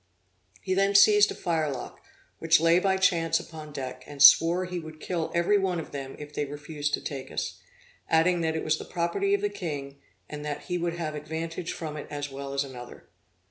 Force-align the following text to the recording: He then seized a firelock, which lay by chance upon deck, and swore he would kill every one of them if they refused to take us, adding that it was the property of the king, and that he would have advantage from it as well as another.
He 0.63 0.73
then 0.73 0.95
seized 0.95 1.29
a 1.29 1.35
firelock, 1.35 2.01
which 2.39 2.59
lay 2.59 2.79
by 2.79 2.97
chance 2.97 3.39
upon 3.39 3.71
deck, 3.71 4.03
and 4.07 4.19
swore 4.19 4.65
he 4.65 4.79
would 4.79 4.99
kill 4.99 5.31
every 5.35 5.59
one 5.59 5.79
of 5.79 5.91
them 5.91 6.15
if 6.17 6.33
they 6.33 6.45
refused 6.45 6.95
to 6.95 7.01
take 7.03 7.29
us, 7.31 7.61
adding 8.09 8.41
that 8.41 8.55
it 8.55 8.63
was 8.63 8.79
the 8.79 8.83
property 8.85 9.35
of 9.35 9.41
the 9.41 9.49
king, 9.49 10.01
and 10.27 10.43
that 10.43 10.63
he 10.63 10.77
would 10.79 10.93
have 10.93 11.13
advantage 11.13 11.71
from 11.71 11.97
it 11.97 12.07
as 12.09 12.31
well 12.31 12.55
as 12.55 12.63
another. 12.63 13.09